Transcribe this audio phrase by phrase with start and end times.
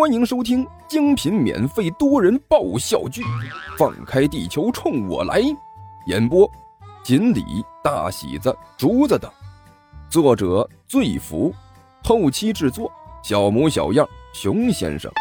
[0.00, 3.20] 欢迎收听精品免费多人爆笑剧
[3.76, 5.42] 《放开地球冲我来》，
[6.06, 6.50] 演播：
[7.04, 7.44] 锦鲤、
[7.84, 9.30] 大喜子、竹子等，
[10.08, 11.54] 作者：醉福，
[12.02, 12.90] 后期制作：
[13.22, 15.12] 小模小样、熊先生。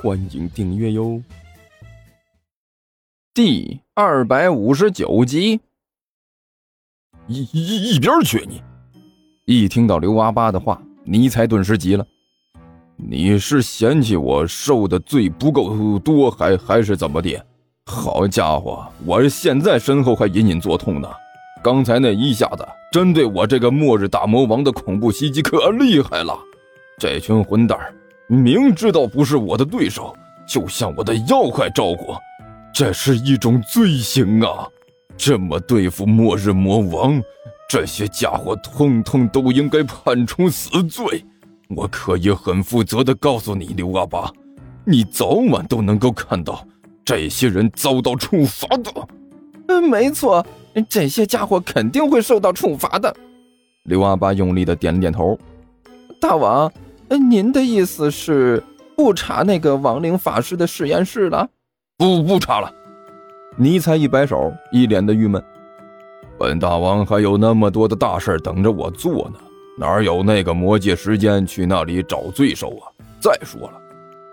[0.00, 1.20] 欢迎订阅哟。
[3.34, 5.60] 第二百五十九集，
[7.26, 8.62] 一一一边去你！
[9.46, 12.06] 一听到刘阿八的话，尼才顿时急了。
[12.98, 17.38] 你是嫌弃我受的罪不够多，还还是怎么的？
[17.84, 21.08] 好家伙，我现在身后还隐隐作痛呢。
[21.62, 26.38] 刚才那一下子针对我这个末日大魔王的恐怖袭击可厉害了。
[26.98, 27.78] 这群混蛋
[28.28, 30.16] 明知道不是我的对手，
[30.48, 32.14] 就向我的要害招呼，
[32.72, 34.66] 这是一种罪行啊！
[35.18, 37.22] 这么对付末日魔王，
[37.68, 41.22] 这些家伙通通都应该判处死罪。
[41.68, 44.32] 我可以很负责的告诉你，刘阿八，
[44.84, 46.64] 你早晚都能够看到
[47.04, 49.08] 这些人遭到处罚的。
[49.68, 50.46] 嗯，没错，
[50.88, 53.14] 这些家伙肯定会受到处罚的。
[53.84, 55.36] 刘阿八用力的点了点头。
[56.20, 56.72] 大王，
[57.08, 58.62] 您的意思是
[58.96, 61.48] 不查那个亡灵法师的实验室了？
[61.98, 62.72] 不，不查了。
[63.56, 65.42] 尼才一摆手，一脸的郁闷。
[66.38, 69.38] 本大王还有那么多的大事等着我做呢。
[69.78, 72.88] 哪有那个魔界时间去那里找罪受啊？
[73.20, 73.80] 再说了，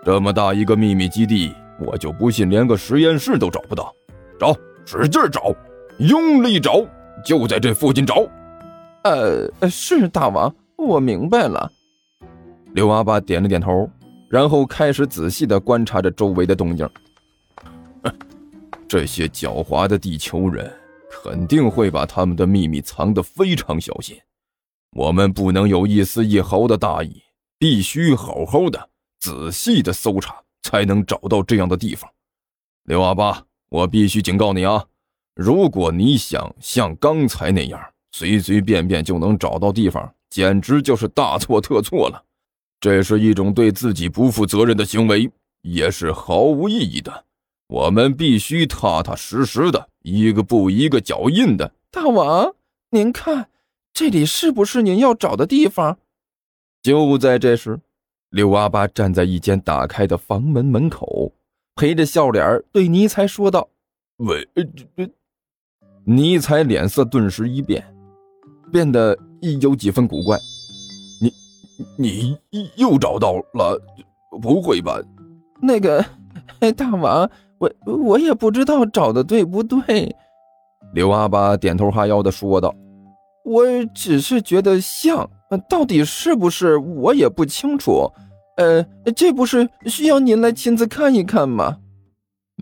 [0.04, 3.94] 这么大一个秘密基地，我就不信连个实验室都找不到。
[4.38, 4.56] 找，
[4.86, 5.54] 使劲找，
[5.98, 6.84] 用力找，
[7.24, 8.26] 就在这附近找。
[9.02, 11.70] 呃，是大王，我明白了。
[12.72, 13.88] 刘阿八点了点头，
[14.30, 16.88] 然后开始仔细的观察着周围的动静。
[18.88, 20.72] 这些狡猾的地球人
[21.10, 24.16] 肯定会把他们的秘密藏得非常小心。
[24.94, 27.20] 我们不能有一丝一毫的大意，
[27.58, 32.08] 必须好好的、仔细的搜查，才能找到这样的地方。
[32.84, 34.84] 刘阿八，我必须警告你啊！
[35.34, 37.80] 如果你想像刚才那样
[38.12, 42.24] 随随便便就能找到地方，简直就是大错特错了。
[42.78, 45.28] 这是一种对自己不负责任的行为，
[45.62, 47.24] 也是毫无意义的。
[47.66, 51.72] 我们必须踏踏实实的，一个步一个脚印的。
[51.90, 52.54] 大王，
[52.90, 53.48] 您看。
[53.94, 55.98] 这里是不是您要找的地方？
[56.82, 57.78] 就在这时，
[58.30, 61.32] 刘阿八站在一间打开的房门门口，
[61.76, 63.68] 陪着笑脸对尼才说道
[64.18, 64.64] ：“喂，这
[64.96, 65.12] 这……”
[66.04, 67.84] 尼才脸色顿时一变，
[68.72, 69.16] 变得
[69.60, 70.36] 有几分古怪。
[71.96, 73.80] “你你又找到了？
[74.42, 75.00] 不会吧？”
[75.62, 76.04] 那个
[76.76, 80.12] 大王，我我也不知道找的对不对。”
[80.94, 82.74] 刘阿八点头哈腰的说道。
[83.44, 85.30] 我只是觉得像，
[85.68, 88.10] 到底是不是我也不清楚。
[88.56, 88.82] 呃，
[89.14, 91.78] 这不是需要您来亲自看一看吗？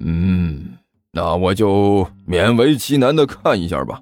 [0.01, 0.79] 嗯，
[1.13, 4.01] 那我就勉为其难的看一下吧。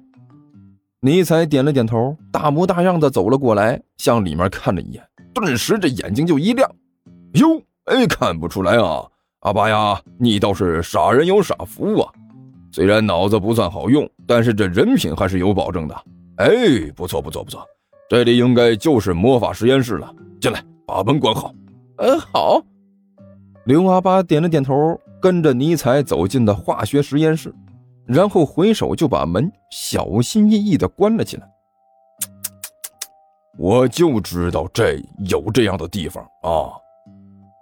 [1.01, 5.03] 尼采点了点头，大模大样的走了过来，向里面看了一眼，
[5.33, 6.69] 顿时这眼睛就一亮。
[7.33, 9.05] 哟，哎，看不出来啊，
[9.41, 12.11] 阿巴呀，你倒是傻人有傻福啊。
[12.71, 16.03] 虽然脑子不算好用，但是这人品还是有保证的。
[16.41, 17.63] 哎，不错不错不错，
[18.09, 20.11] 这里应该就是魔法实验室了。
[20.41, 21.53] 进来，把门关好。
[21.97, 22.59] 嗯，好。
[23.65, 27.53] 刘阿八点了点头，跟着尼采走进了化学实验室，
[28.07, 31.47] 然后回手就把门小心翼翼的关了起来。
[33.59, 34.95] 我就知道这
[35.29, 36.73] 有这样的地方啊！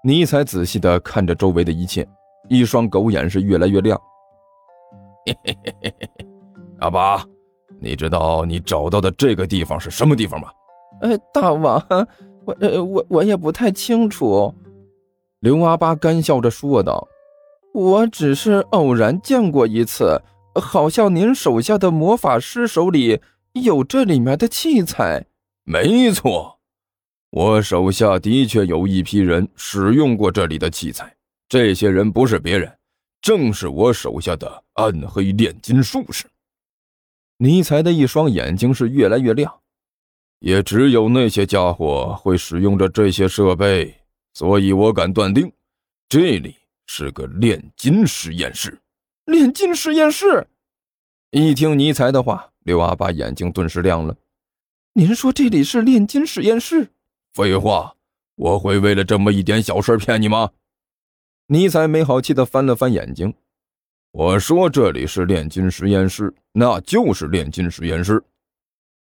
[0.06, 2.08] 尼采仔细的看着周围的一切，
[2.48, 4.00] 一双狗眼是越来越亮。
[5.28, 6.10] 嘿嘿嘿嘿嘿，
[6.80, 7.22] 阿八。
[7.82, 10.50] 你知道你找到的这个地方是什么地方吗？
[11.02, 11.82] 呃，大王，
[12.46, 14.54] 我呃我我也不太清楚。
[15.40, 17.08] 刘阿八干笑着说道
[17.74, 20.22] ：“我只是偶然见过一次，
[20.56, 23.22] 好像您手下的魔法师手里
[23.54, 25.26] 有这里面的器材。”
[25.64, 26.60] 没错，
[27.30, 31.16] 我手下的确有一批人使用过这里的器材。
[31.48, 32.70] 这些人不是别人，
[33.22, 36.26] 正是我手下的暗黑炼金术士。
[37.42, 39.62] 尼才的一双眼睛是越来越亮，
[40.40, 44.02] 也只有那些家伙会使用着这些设备，
[44.34, 45.50] 所以我敢断定，
[46.10, 48.82] 这里是个炼金实验室。
[49.24, 50.50] 炼金实验室！
[51.32, 54.18] 一听尼才的话，刘阿八眼睛顿时亮了。
[54.92, 56.90] 您说这里是炼金实验室？
[57.34, 57.96] 废话，
[58.36, 60.52] 我会为了这么一点小事骗你吗？
[61.48, 63.34] 尼才没好气的翻了翻眼睛。
[64.12, 68.22] 我说这里是炼金实验室，那就是炼金实验室。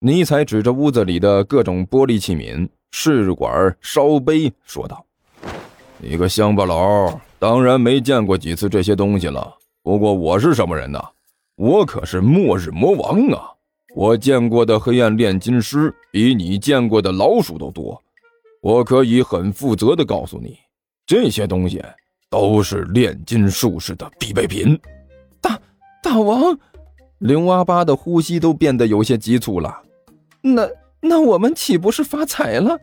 [0.01, 5.03] 尼采指着屋子里的各种玻璃器皿、试管、烧杯，说道
[5.97, 9.57] ：“你个乡巴佬，当然没见过几次这些东西了。
[9.83, 11.03] 不过我是什么人呢？
[11.57, 13.49] 我可是末日魔王啊！
[13.95, 18.01] 我见过的黑暗炼金师比你见过的老鼠都多。
[18.61, 20.59] 我可以很负责的告诉你，
[21.07, 21.83] 这些东西
[22.33, 24.81] 都是炼金术士的必备品。
[25.39, 25.61] 大
[26.03, 26.59] 大王，
[27.19, 29.83] 刘阿八的呼吸都变得有些急促了。
[30.41, 30.67] 那
[31.03, 32.79] 那我们岂不是发财了？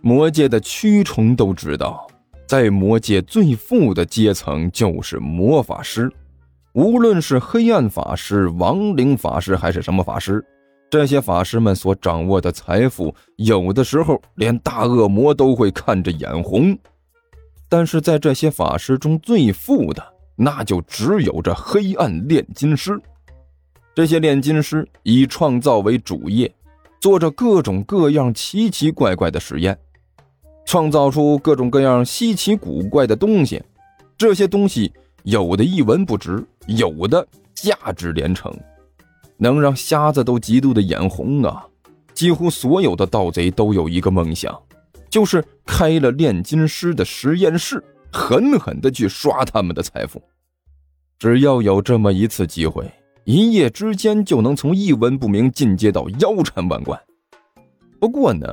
[0.00, 2.06] 魔界的蛆虫都知道，
[2.46, 6.08] 在魔界最富的阶层就是魔法师，
[6.74, 10.44] 无论是黑暗法师、亡灵法师还是什么法师，
[10.88, 16.78] 这些法师们所掌握的财富，有的时候连大恶魔都会看着眼红。
[17.68, 20.02] 但是在这些法师中最富的，
[20.36, 23.00] 那就只有这黑暗炼金师。
[23.94, 26.52] 这些炼金师以创造为主业，
[27.00, 29.76] 做着各种各样奇奇怪怪的实验。
[30.64, 33.62] 创造出各种各样稀奇古怪的东西，
[34.16, 34.92] 这些东西
[35.22, 38.54] 有的一文不值，有的价值连城，
[39.38, 41.66] 能让瞎子都嫉妒的眼红啊！
[42.12, 44.56] 几乎所有的盗贼都有一个梦想，
[45.08, 47.82] 就是开了炼金师的实验室，
[48.12, 50.22] 狠狠的去刷他们的财富。
[51.18, 52.90] 只要有这么一次机会，
[53.24, 57.00] 一夜之间就能从一文不名进阶到腰缠万贯。
[58.00, 58.46] 不过呢。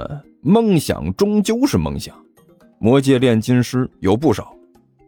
[0.47, 2.15] 梦想终究是梦想，
[2.77, 4.55] 魔界炼金师有不少，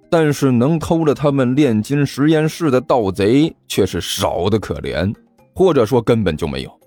[0.09, 5.13] 但是能偷了他们炼金实验室的盗贼却是少的可怜，
[5.53, 6.79] 或者说根本就没有。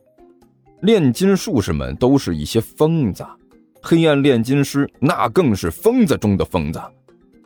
[0.80, 3.24] 炼金术士们都是一些疯子，
[3.82, 6.80] 黑暗炼金师那更是疯子中的疯子。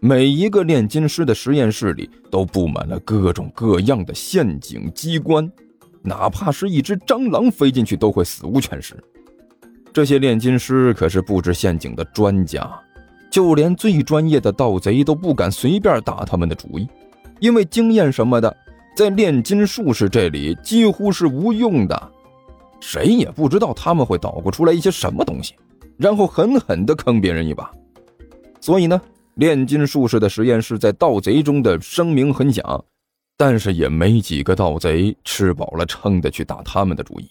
[0.00, 5.50] 每一个炼金师的实验室里都布满了各种各样的陷阱机关，
[6.02, 8.94] 哪怕是一只蟑螂飞进去都会死无全尸。
[9.92, 12.68] 这些炼金师可是布置陷阱的专家，
[13.30, 16.86] 就连最专业的盗贼都不敢随便打他们的主意，
[17.40, 18.54] 因为经验什么的，
[18.94, 22.10] 在炼金术士这里几乎是无用的，
[22.80, 25.54] 谁也不知道他们会捣鼓出来一些什么东西，
[25.96, 27.70] 然后狠狠地坑别人一把。
[28.60, 29.00] 所以呢，
[29.34, 32.84] 炼金术士的实验室在盗贼中的声名很响，
[33.36, 37.30] 但是也没几个盗贼吃饱了撑的去打他们的主意。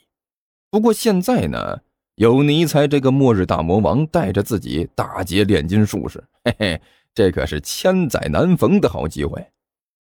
[0.70, 1.80] 不过现在呢？
[2.18, 6.82] 有尼才这个末日大魔王带着自己打劫炼金术士，嘿嘿，
[7.16, 9.44] 这可是千载难逢的好机会。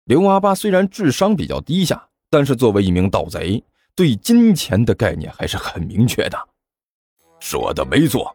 [0.06, 3.62] 刘阿八虽然智商比较低下，但是作为一名盗贼，
[3.94, 6.36] 对金钱的概念还是很明确的。
[7.44, 8.34] 说的没错，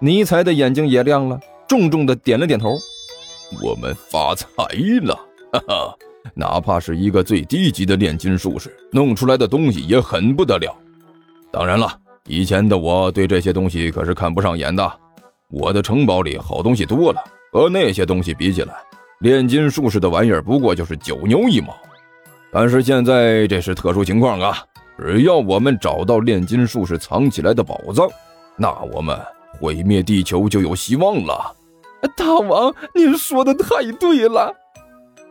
[0.00, 1.38] 尼才的眼睛也亮了，
[1.68, 2.76] 重重的点了点头。
[3.62, 4.48] 我们发财
[5.02, 5.14] 了，
[5.52, 5.96] 哈哈！
[6.34, 10.76] 哪怕是一个最低级的炼金术士弄出来的东西也很不得了。
[11.52, 12.00] 当然了。
[12.26, 14.92] 以前的我对这些东西可是看不上眼的，
[15.48, 17.22] 我的城堡里好东西多了，
[17.52, 18.74] 和那些东西比起来，
[19.20, 21.72] 炼金术士的玩意儿不过就是九牛一毛。
[22.50, 24.58] 但是现在这是特殊情况啊，
[24.98, 28.08] 只要我们找到炼金术士藏起来的宝藏，
[28.56, 29.18] 那我们
[29.60, 31.54] 毁灭地球就有希望了。
[32.16, 34.54] 大王，您说的太对了。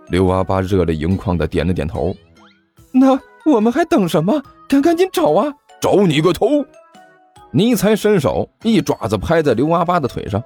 [0.09, 2.15] 刘阿八热泪盈眶的点了点头。
[2.91, 4.41] 那我们还等什么？
[4.67, 5.53] 赶赶紧找啊！
[5.79, 6.65] 找你个头！
[7.51, 10.43] 尼才伸手一爪子拍在刘阿八的腿上，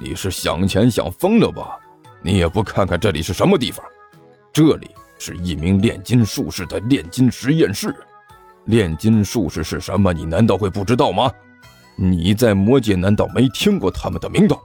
[0.00, 1.76] 你是想钱想疯了吧？
[2.22, 3.84] 你也不看看这里是什么地方？
[4.52, 7.94] 这里是一名炼金术士的炼金实验室。
[8.68, 10.12] 炼金术士是什么？
[10.12, 11.30] 你难道会不知道吗？
[11.96, 14.60] 你在魔界难道没听过他们的名头？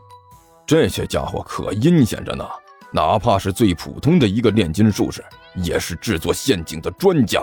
[0.68, 2.46] 这些家伙可阴险着呢！
[2.92, 5.24] 哪怕是最普通的一个炼金术士，
[5.56, 7.42] 也是制作陷阱的专家。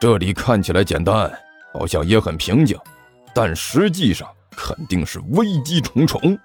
[0.00, 1.30] 这里看起来简单，
[1.72, 2.78] 好像也很平静。
[3.34, 6.38] 但实际上肯定是危机重重。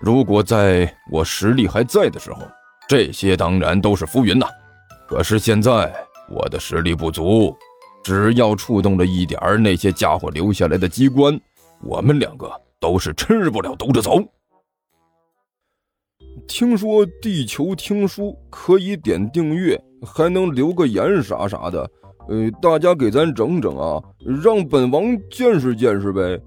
[0.00, 2.40] 如果在我实力还在的时候，
[2.88, 4.46] 这些当然都是浮云呐。
[5.08, 5.92] 可是现在
[6.30, 7.54] 我的实力不足，
[8.02, 11.38] 只要触动了一点儿那些家伙留下来的机关，
[11.82, 14.18] 我们两个都是吃不了兜着走。
[16.48, 21.88] 听说地球听书可以点订阅，还能留个言啥啥的。
[22.28, 24.02] 呃，大家给咱整整啊，
[24.42, 26.40] 让本王见识见识呗。